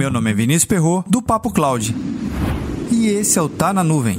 Meu 0.00 0.10
nome 0.10 0.30
é 0.30 0.32
Vinícius 0.32 0.64
Perro 0.64 1.04
do 1.06 1.20
Papo 1.20 1.52
Cloud. 1.52 1.94
E 2.90 3.08
esse 3.08 3.38
é 3.38 3.42
o 3.42 3.50
Tá 3.50 3.70
na 3.70 3.84
Nuvem. 3.84 4.18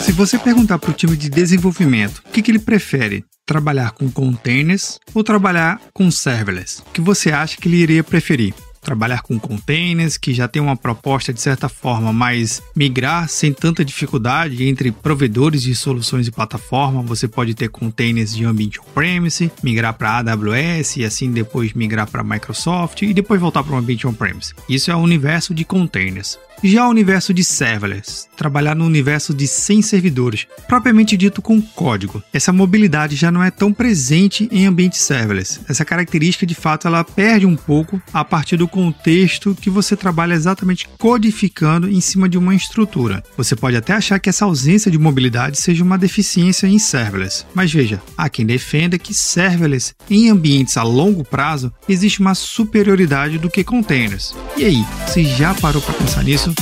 Se 0.00 0.12
você 0.12 0.38
perguntar 0.38 0.78
para 0.78 0.90
o 0.90 0.94
time 0.94 1.14
de 1.14 1.28
desenvolvimento 1.28 2.22
o 2.26 2.30
que, 2.30 2.40
que 2.40 2.50
ele 2.50 2.58
prefere, 2.58 3.22
trabalhar 3.44 3.90
com 3.90 4.10
containers 4.10 4.98
ou 5.12 5.22
trabalhar 5.22 5.78
com 5.92 6.10
serverless, 6.10 6.80
o 6.80 6.90
que 6.90 7.02
você 7.02 7.30
acha 7.30 7.58
que 7.58 7.68
ele 7.68 7.76
iria 7.76 8.02
preferir? 8.02 8.54
Trabalhar 8.80 9.22
com 9.22 9.38
containers, 9.38 10.16
que 10.16 10.32
já 10.32 10.48
tem 10.48 10.60
uma 10.60 10.76
proposta 10.76 11.32
de 11.32 11.40
certa 11.40 11.68
forma 11.68 12.12
mais 12.12 12.62
migrar 12.74 13.28
sem 13.28 13.52
tanta 13.52 13.84
dificuldade 13.84 14.64
entre 14.64 14.92
provedores 14.92 15.62
de 15.62 15.74
soluções 15.74 16.24
de 16.24 16.32
plataforma. 16.32 17.02
Você 17.02 17.28
pode 17.28 17.54
ter 17.54 17.68
containers 17.68 18.34
de 18.34 18.44
ambiente 18.44 18.80
on-premise, 18.80 19.50
migrar 19.62 19.94
para 19.94 20.18
AWS 20.18 20.96
e 20.96 21.04
assim 21.04 21.30
depois 21.30 21.72
migrar 21.72 22.08
para 22.08 22.24
Microsoft 22.24 23.02
e 23.02 23.14
depois 23.14 23.40
voltar 23.40 23.62
para 23.62 23.74
um 23.74 23.78
ambiente 23.78 24.06
on-premise. 24.06 24.54
Isso 24.68 24.90
é 24.90 24.96
o 24.96 25.00
universo 25.00 25.54
de 25.54 25.64
containers. 25.64 26.38
Já 26.62 26.86
o 26.88 26.90
universo 26.90 27.32
de 27.32 27.44
serverless, 27.44 28.26
trabalhar 28.36 28.74
no 28.74 28.84
universo 28.84 29.32
de 29.32 29.46
100 29.46 29.80
servidores, 29.82 30.46
propriamente 30.66 31.16
dito 31.16 31.40
com 31.40 31.62
código. 31.62 32.20
Essa 32.32 32.52
mobilidade 32.52 33.14
já 33.14 33.30
não 33.30 33.44
é 33.44 33.50
tão 33.50 33.72
presente 33.72 34.48
em 34.50 34.66
ambientes 34.66 35.00
serverless. 35.00 35.60
Essa 35.68 35.84
característica, 35.84 36.44
de 36.44 36.56
fato, 36.56 36.88
ela 36.88 37.04
perde 37.04 37.46
um 37.46 37.54
pouco 37.54 38.02
a 38.12 38.24
partir 38.24 38.56
do 38.56 38.66
contexto 38.68 39.56
que 39.60 39.70
você 39.70 39.96
trabalha 39.96 40.34
exatamente 40.34 40.88
codificando 40.98 41.88
em 41.88 42.00
cima 42.00 42.28
de 42.28 42.38
uma 42.38 42.54
estrutura. 42.54 43.22
Você 43.36 43.56
pode 43.56 43.76
até 43.76 43.94
achar 43.94 44.18
que 44.18 44.28
essa 44.28 44.44
ausência 44.44 44.90
de 44.90 44.98
mobilidade 44.98 45.60
seja 45.60 45.82
uma 45.82 45.98
deficiência 45.98 46.66
em 46.66 46.78
serverless, 46.78 47.44
mas 47.54 47.72
veja, 47.72 48.00
há 48.16 48.28
quem 48.28 48.46
defenda 48.46 48.98
que 48.98 49.14
serverless 49.14 49.94
em 50.10 50.28
ambientes 50.30 50.76
a 50.76 50.82
longo 50.82 51.24
prazo 51.24 51.72
existe 51.88 52.20
uma 52.20 52.34
superioridade 52.34 53.38
do 53.38 53.50
que 53.50 53.64
containers. 53.64 54.34
E 54.56 54.64
aí, 54.64 54.84
você 55.06 55.24
já 55.24 55.54
parou 55.54 55.82
para 55.82 55.94
pensar 55.94 56.22
nisso? 56.22 56.54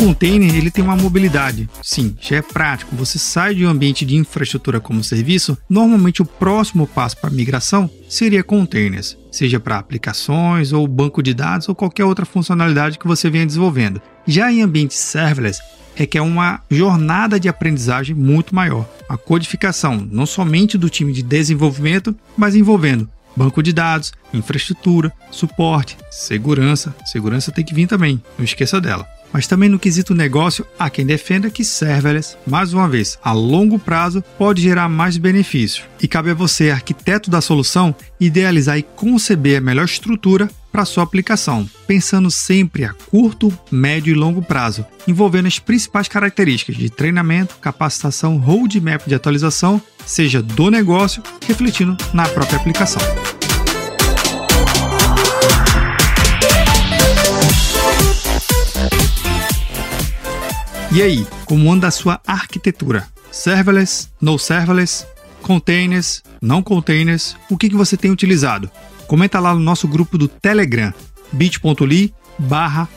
Container 0.00 0.56
ele 0.56 0.70
tem 0.70 0.82
uma 0.82 0.96
mobilidade. 0.96 1.68
Sim, 1.82 2.16
já 2.18 2.36
é 2.36 2.42
prático. 2.42 2.96
Você 2.96 3.18
sai 3.18 3.54
de 3.54 3.66
um 3.66 3.68
ambiente 3.68 4.06
de 4.06 4.16
infraestrutura 4.16 4.80
como 4.80 5.04
serviço, 5.04 5.58
normalmente 5.68 6.22
o 6.22 6.24
próximo 6.24 6.86
passo 6.86 7.18
para 7.18 7.28
migração 7.28 7.88
seria 8.08 8.42
containers, 8.42 9.18
seja 9.30 9.60
para 9.60 9.76
aplicações 9.76 10.72
ou 10.72 10.88
banco 10.88 11.22
de 11.22 11.34
dados 11.34 11.68
ou 11.68 11.74
qualquer 11.74 12.06
outra 12.06 12.24
funcionalidade 12.24 12.98
que 12.98 13.06
você 13.06 13.28
venha 13.28 13.44
desenvolvendo. 13.44 14.00
Já 14.26 14.50
em 14.50 14.62
ambientes 14.62 14.96
serverless, 14.96 15.60
requer 15.94 16.22
uma 16.22 16.62
jornada 16.70 17.38
de 17.38 17.50
aprendizagem 17.50 18.16
muito 18.16 18.54
maior. 18.54 18.88
A 19.06 19.18
codificação, 19.18 20.08
não 20.10 20.24
somente 20.24 20.78
do 20.78 20.88
time 20.88 21.12
de 21.12 21.22
desenvolvimento, 21.22 22.16
mas 22.38 22.56
envolvendo 22.56 23.06
banco 23.36 23.62
de 23.62 23.72
dados, 23.72 24.12
infraestrutura, 24.32 25.12
suporte, 25.30 25.96
segurança. 26.10 26.94
Segurança 27.06 27.52
tem 27.52 27.64
que 27.64 27.74
vir 27.74 27.86
também, 27.86 28.20
não 28.36 28.44
esqueça 28.44 28.80
dela. 28.80 29.06
Mas 29.32 29.46
também 29.46 29.68
no 29.68 29.78
quesito 29.78 30.14
negócio, 30.14 30.66
há 30.78 30.90
quem 30.90 31.06
defenda 31.06 31.50
que 31.50 31.64
serverless, 31.64 32.36
mais 32.46 32.72
uma 32.72 32.88
vez, 32.88 33.18
a 33.22 33.32
longo 33.32 33.78
prazo, 33.78 34.22
pode 34.38 34.62
gerar 34.62 34.88
mais 34.88 35.16
benefícios. 35.16 35.84
E 36.02 36.08
cabe 36.08 36.30
a 36.30 36.34
você, 36.34 36.70
arquiteto 36.70 37.30
da 37.30 37.40
solução, 37.40 37.94
idealizar 38.18 38.78
e 38.78 38.82
conceber 38.82 39.58
a 39.58 39.60
melhor 39.60 39.84
estrutura 39.84 40.48
para 40.72 40.84
sua 40.84 41.02
aplicação, 41.02 41.68
pensando 41.86 42.30
sempre 42.30 42.84
a 42.84 42.92
curto, 42.92 43.52
médio 43.70 44.12
e 44.12 44.14
longo 44.14 44.40
prazo, 44.40 44.86
envolvendo 45.06 45.46
as 45.46 45.58
principais 45.58 46.08
características 46.08 46.76
de 46.76 46.88
treinamento, 46.88 47.56
capacitação, 47.60 48.36
roadmap 48.38 49.06
de 49.06 49.14
atualização, 49.14 49.82
seja 50.06 50.40
do 50.40 50.70
negócio, 50.70 51.22
refletindo 51.46 51.96
na 52.12 52.28
própria 52.28 52.58
aplicação. 52.58 53.02
E 60.92 61.00
aí, 61.00 61.24
como 61.44 61.72
anda 61.72 61.86
a 61.86 61.90
sua 61.90 62.20
arquitetura? 62.26 63.06
Serverless, 63.30 64.08
no 64.20 64.36
serverless, 64.36 65.06
containers, 65.40 66.20
não 66.42 66.64
containers, 66.64 67.36
o 67.48 67.56
que, 67.56 67.68
que 67.68 67.76
você 67.76 67.96
tem 67.96 68.10
utilizado? 68.10 68.68
Comenta 69.06 69.38
lá 69.38 69.54
no 69.54 69.60
nosso 69.60 69.86
grupo 69.86 70.18
do 70.18 70.26
Telegram, 70.26 70.92
bit.ly 71.30 72.12
barra 72.40 72.88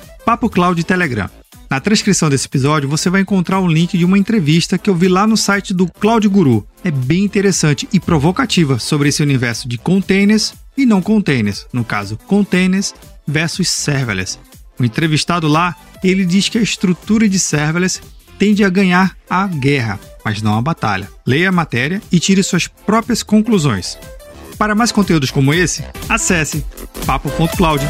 Telegram. 0.87 1.29
Na 1.69 1.79
transcrição 1.79 2.31
desse 2.31 2.47
episódio 2.47 2.89
você 2.89 3.11
vai 3.11 3.21
encontrar 3.21 3.59
o 3.59 3.65
um 3.65 3.67
link 3.67 3.95
de 3.95 4.05
uma 4.05 4.17
entrevista 4.17 4.77
que 4.77 4.89
eu 4.89 4.95
vi 4.95 5.07
lá 5.07 5.27
no 5.27 5.37
site 5.37 5.71
do 5.71 5.87
Cloud 5.87 6.27
Guru. 6.27 6.67
É 6.83 6.89
bem 6.89 7.23
interessante 7.23 7.87
e 7.93 7.99
provocativa 7.99 8.79
sobre 8.79 9.09
esse 9.09 9.21
universo 9.21 9.69
de 9.69 9.77
containers 9.77 10.55
e 10.75 10.83
não 10.83 10.99
containers, 10.99 11.67
no 11.71 11.85
caso, 11.85 12.17
containers 12.25 12.91
versus 13.27 13.69
serverless. 13.69 14.39
O 14.79 14.83
entrevistado 14.83 15.47
lá, 15.47 15.75
ele 16.03 16.25
diz 16.25 16.49
que 16.49 16.57
a 16.57 16.61
estrutura 16.61 17.27
de 17.27 17.39
serverless 17.39 18.01
tende 18.37 18.63
a 18.63 18.69
ganhar 18.69 19.15
a 19.29 19.47
guerra, 19.47 19.99
mas 20.23 20.41
não 20.41 20.57
a 20.57 20.61
batalha. 20.61 21.09
Leia 21.25 21.49
a 21.49 21.51
matéria 21.51 22.01
e 22.11 22.19
tire 22.19 22.43
suas 22.43 22.67
próprias 22.67 23.23
conclusões. 23.23 23.97
Para 24.57 24.75
mais 24.75 24.91
conteúdos 24.91 25.31
como 25.31 25.53
esse, 25.53 25.83
acesse 26.09 26.65
papo.cloud. 27.05 27.83